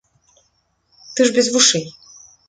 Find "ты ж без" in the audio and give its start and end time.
1.15-1.47